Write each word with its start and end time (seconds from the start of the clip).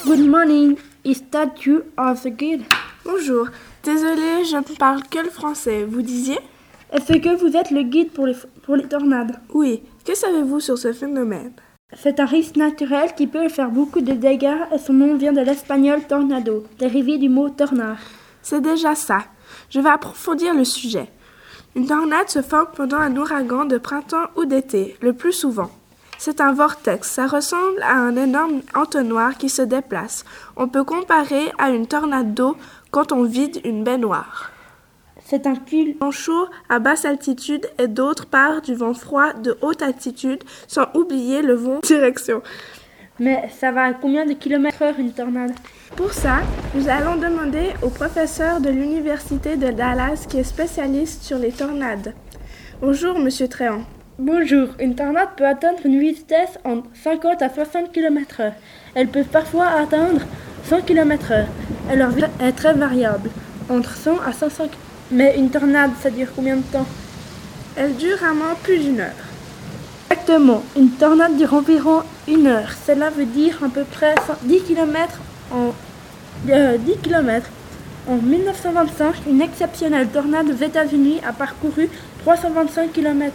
Good 0.00 0.26
morning. 0.26 0.78
Is 1.04 1.22
that 1.30 1.64
you 1.64 1.84
are 1.96 2.14
the 2.16 2.30
guide? 2.30 2.64
Bonjour. 3.04 3.48
Désolé, 3.84 4.44
je 4.44 4.56
ne 4.56 4.76
parle 4.76 5.02
que 5.04 5.18
le 5.18 5.30
français. 5.30 5.84
Vous 5.84 6.02
disiez? 6.02 6.38
Est-ce 6.90 7.18
que 7.18 7.36
vous 7.36 7.56
êtes 7.56 7.70
le 7.70 7.82
guide 7.82 8.10
pour 8.10 8.26
les, 8.26 8.36
pour 8.62 8.76
les 8.76 8.88
tornades? 8.88 9.38
Oui. 9.52 9.82
Que 10.04 10.16
savez-vous 10.16 10.60
sur 10.60 10.78
ce 10.78 10.92
phénomène? 10.92 11.52
C'est 11.96 12.18
un 12.20 12.24
risque 12.24 12.56
naturel 12.56 13.14
qui 13.14 13.26
peut 13.26 13.48
faire 13.48 13.70
beaucoup 13.70 14.00
de 14.00 14.12
dégâts 14.12 14.66
et 14.74 14.78
son 14.78 14.94
nom 14.94 15.16
vient 15.16 15.32
de 15.32 15.42
l'espagnol 15.42 16.02
tornado, 16.08 16.64
dérivé 16.78 17.18
du 17.18 17.28
mot 17.28 17.50
tornare. 17.50 18.00
C'est 18.42 18.62
déjà 18.62 18.94
ça. 18.94 19.18
Je 19.70 19.78
vais 19.78 19.90
approfondir 19.90 20.54
le 20.54 20.64
sujet. 20.64 21.08
Une 21.76 21.86
tornade 21.86 22.28
se 22.28 22.42
forme 22.42 22.68
pendant 22.74 22.98
un 22.98 23.16
ouragan 23.16 23.66
de 23.66 23.78
printemps 23.78 24.28
ou 24.36 24.46
d'été, 24.46 24.96
le 25.00 25.12
plus 25.12 25.32
souvent. 25.32 25.70
C'est 26.24 26.40
un 26.40 26.52
vortex, 26.52 27.10
ça 27.10 27.26
ressemble 27.26 27.82
à 27.82 27.94
un 27.94 28.14
énorme 28.14 28.60
entonnoir 28.76 29.36
qui 29.36 29.48
se 29.48 29.60
déplace. 29.60 30.24
On 30.54 30.68
peut 30.68 30.84
comparer 30.84 31.50
à 31.58 31.70
une 31.70 31.88
tornade 31.88 32.32
d'eau 32.32 32.56
quand 32.92 33.10
on 33.10 33.24
vide 33.24 33.60
une 33.64 33.82
baignoire. 33.82 34.52
C'est 35.24 35.48
un 35.48 35.54
Vent 36.00 36.12
chaud 36.12 36.46
à 36.68 36.78
basse 36.78 37.06
altitude 37.06 37.68
et 37.76 37.88
d'autre 37.88 38.26
part 38.26 38.62
du 38.62 38.72
vent 38.72 38.94
froid 38.94 39.32
de 39.32 39.58
haute 39.62 39.82
altitude, 39.82 40.44
sans 40.68 40.86
oublier 40.94 41.42
le 41.42 41.54
vent 41.54 41.80
direction. 41.82 42.40
Mais 43.18 43.50
ça 43.58 43.72
va 43.72 43.86
à 43.86 43.92
combien 43.92 44.24
de 44.24 44.34
kilomètres 44.34 44.82
heure 44.82 45.00
une 45.00 45.12
tornade? 45.12 45.56
Pour 45.96 46.12
ça, 46.12 46.36
nous 46.76 46.88
allons 46.88 47.16
demander 47.16 47.72
au 47.82 47.88
professeur 47.88 48.60
de 48.60 48.70
l'Université 48.70 49.56
de 49.56 49.72
Dallas 49.72 50.26
qui 50.28 50.38
est 50.38 50.44
spécialiste 50.44 51.24
sur 51.24 51.38
les 51.38 51.50
tornades. 51.50 52.14
Bonjour, 52.80 53.18
monsieur 53.18 53.48
Tréant. 53.48 53.82
Bonjour, 54.24 54.68
une 54.78 54.94
tornade 54.94 55.30
peut 55.36 55.44
atteindre 55.44 55.80
une 55.84 55.98
vitesse 55.98 56.56
entre 56.62 56.86
50 57.02 57.42
à 57.42 57.48
60 57.48 57.90
km 57.90 58.40
heure. 58.40 58.52
Elle 58.94 59.08
peut 59.08 59.24
parfois 59.24 59.66
atteindre 59.66 60.20
100 60.68 60.82
km 60.82 61.32
heure. 61.32 61.48
Et 61.92 61.96
leur 61.96 62.10
vitesse 62.10 62.30
est 62.40 62.52
très 62.52 62.72
variable, 62.72 63.30
entre 63.68 63.96
100 63.96 64.20
à 64.24 64.32
500 64.32 64.66
km. 64.66 64.78
Mais 65.10 65.34
une 65.36 65.50
tornade, 65.50 65.90
ça 66.00 66.08
dure 66.08 66.28
combien 66.36 66.54
de 66.54 66.62
temps? 66.62 66.86
Elle 67.74 67.96
dure 67.96 68.16
rarement 68.16 68.54
plus 68.62 68.78
d'une 68.78 69.00
heure. 69.00 69.24
Exactement, 70.12 70.62
une 70.76 70.90
tornade 70.90 71.36
dure 71.36 71.54
environ 71.54 72.02
une 72.28 72.46
heure. 72.46 72.70
Cela 72.86 73.10
veut 73.10 73.24
dire 73.24 73.58
à 73.64 73.70
peu 73.70 73.82
près 73.82 74.14
10 74.44 74.62
km 74.62 75.18
en, 75.50 75.72
euh, 76.48 76.78
10 76.78 76.96
km. 76.98 77.50
En 78.08 78.18
1925, 78.18 79.14
une 79.28 79.42
exceptionnelle 79.42 80.06
tornade 80.06 80.48
aux 80.48 80.64
États-Unis 80.64 81.20
a 81.28 81.32
parcouru 81.32 81.90
325 82.24 82.92
km 82.92 83.32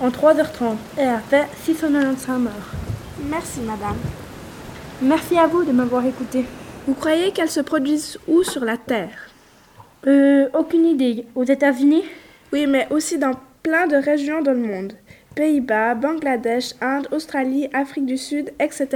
en 0.00 0.08
3h30 0.08 0.76
et 0.98 1.02
a 1.02 1.18
fait 1.18 1.46
695 1.64 2.38
morts. 2.38 2.52
Merci, 3.28 3.60
madame. 3.60 3.96
Merci 5.02 5.38
à 5.38 5.46
vous 5.46 5.64
de 5.64 5.72
m'avoir 5.72 6.04
écouté. 6.04 6.44
Vous 6.86 6.94
croyez 6.94 7.32
qu'elles 7.32 7.50
se 7.50 7.60
produisent 7.60 8.18
où 8.26 8.42
sur 8.42 8.64
la 8.64 8.76
Terre? 8.76 9.30
Euh, 10.06 10.48
aucune 10.54 10.86
idée. 10.86 11.26
Aux 11.34 11.44
États-Unis? 11.44 12.04
Oui, 12.52 12.66
mais 12.66 12.86
aussi 12.90 13.18
dans 13.18 13.34
plein 13.62 13.86
de 13.86 13.96
régions 13.96 14.42
dans 14.42 14.52
le 14.52 14.66
monde. 14.66 14.94
Pays-Bas, 15.34 15.94
Bangladesh, 15.94 16.74
Inde, 16.80 17.06
Australie, 17.12 17.68
Afrique 17.72 18.06
du 18.06 18.16
Sud, 18.16 18.52
etc., 18.58 18.88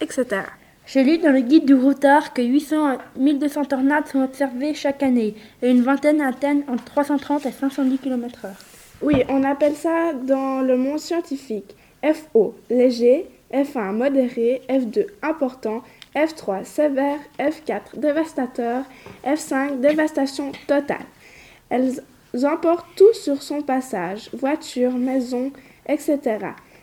etc. 0.00 0.42
J'ai 0.86 1.04
lu 1.04 1.18
dans 1.18 1.32
le 1.32 1.40
guide 1.40 1.66
du 1.66 1.74
routard 1.74 2.32
que 2.32 2.42
800 2.42 2.86
à 2.86 2.98
1200 3.18 3.64
tornades 3.66 4.06
sont 4.06 4.22
observées 4.22 4.74
chaque 4.74 5.02
année 5.02 5.34
et 5.62 5.70
une 5.70 5.82
vingtaine 5.82 6.20
atteignent 6.20 6.64
entre 6.68 6.84
330 6.84 7.46
et 7.46 7.52
510 7.52 7.98
km/h. 7.98 8.65
Oui, 9.02 9.24
on 9.28 9.44
appelle 9.44 9.74
ça 9.74 10.14
dans 10.14 10.62
le 10.62 10.78
monde 10.78 10.98
scientifique 10.98 11.76
FO, 12.02 12.54
léger, 12.70 13.26
F1, 13.52 13.92
modéré, 13.92 14.62
F2, 14.70 15.06
important, 15.22 15.82
F3, 16.14 16.64
sévère, 16.64 17.18
F4, 17.38 17.98
dévastateur, 17.98 18.84
F5, 19.24 19.80
dévastation 19.80 20.50
totale. 20.66 21.04
Elles 21.68 22.02
emportent 22.44 22.86
tout 22.96 23.12
sur 23.12 23.42
son 23.42 23.60
passage, 23.60 24.30
voitures, 24.32 24.92
maisons, 24.92 25.52
etc. 25.86 26.38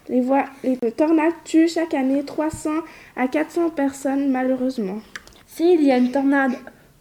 Les, 0.08 0.24
les 0.64 0.92
tornades 0.92 1.34
tuent 1.44 1.68
chaque 1.68 1.96
année 1.96 2.24
300 2.24 2.70
à 3.16 3.28
400 3.28 3.72
personnes 3.72 4.32
malheureusement. 4.32 5.00
S'il 5.48 5.84
y 5.84 5.92
a 5.92 5.98
une 5.98 6.12
tornade 6.12 6.54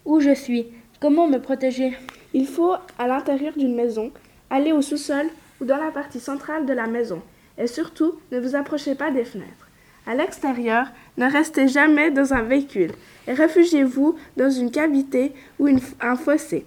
où 0.07 0.21
je 0.21 0.35
suis, 0.35 0.69
comment 1.01 1.29
me 1.29 1.39
protéger? 1.39 1.93
Il 2.33 2.47
faut, 2.47 2.75
à 2.99 3.07
l'intérieur 3.07 3.53
d'une 3.57 3.75
maison, 3.75 4.11
aller 4.53 4.73
au 4.73 4.83
sous-sol 4.83 5.27
ou 5.61 5.65
dans 5.65 5.79
la 5.79 5.91
partie 5.91 6.21
centrale 6.21 6.67
de 6.67 6.73
la 6.73 6.87
maison. 6.87 7.23
Et 7.59 7.67
surtout, 7.67 8.13
ne 8.31 8.39
vous 8.39 8.55
approchez 8.55 8.95
pas 8.95 9.11
des 9.11 9.25
fenêtres. 9.25 9.69
À 10.07 10.15
l'extérieur, 10.15 10.87
ne 11.17 11.31
restez 11.31 11.69
jamais 11.69 12.11
dans 12.11 12.35
un 12.35 12.43
véhicule 12.43 12.93
et 13.27 13.33
réfugiez-vous 13.33 14.17
dans 14.37 14.51
une 14.51 14.71
cavité 14.71 15.33
ou 15.59 15.69
une- 15.69 15.81
un 16.01 16.17
fossé. 16.17 16.67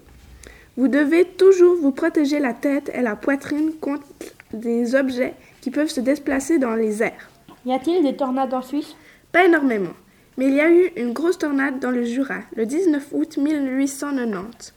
Vous 0.77 0.87
devez 0.87 1.25
toujours 1.25 1.75
vous 1.75 1.91
protéger 1.91 2.39
la 2.39 2.53
tête 2.53 2.89
et 2.93 3.01
la 3.01 3.15
poitrine 3.15 3.71
contre 3.79 4.05
des 4.53 4.95
objets 4.95 5.33
qui 5.61 5.69
peuvent 5.71 5.89
se 5.89 6.01
déplacer 6.01 6.57
dans 6.59 6.75
les 6.75 7.03
airs. 7.03 7.29
Y 7.65 7.73
a-t-il 7.73 8.03
des 8.03 8.15
tornades 8.15 8.53
en 8.53 8.61
Suisse? 8.61 8.95
Pas 9.31 9.45
énormément, 9.45 9.93
mais 10.37 10.47
il 10.47 10.53
y 10.53 10.61
a 10.61 10.69
eu 10.69 10.91
une 10.95 11.11
grosse 11.13 11.37
tornade 11.37 11.79
dans 11.79 11.91
le 11.91 12.03
Jura 12.03 12.39
le 12.55 12.65
19 12.65 13.07
août 13.11 13.37
1890. 13.37 14.73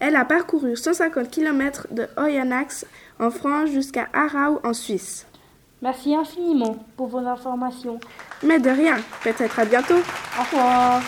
Elle 0.00 0.16
a 0.16 0.24
parcouru 0.24 0.76
150 0.76 1.30
km 1.30 1.86
de 1.90 2.06
Oyonnax 2.16 2.86
en 3.18 3.30
France 3.30 3.70
jusqu'à 3.70 4.08
Arau 4.12 4.60
en 4.64 4.72
Suisse. 4.72 5.26
Merci 5.82 6.14
infiniment 6.14 6.76
pour 6.96 7.08
vos 7.08 7.18
informations. 7.18 8.00
Mais 8.42 8.58
de 8.58 8.70
rien, 8.70 8.96
peut-être 9.22 9.58
à 9.58 9.64
bientôt. 9.64 10.00
Au 10.38 10.42
revoir. 10.42 11.02